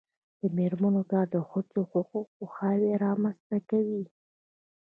د 0.39 0.41
میرمنو 0.57 1.01
کار 1.11 1.25
د 1.35 1.37
ښځو 1.49 1.79
حقونو 1.91 2.29
پوهاوی 2.35 2.91
رامنځته 3.05 3.57
کوي. 3.69 4.03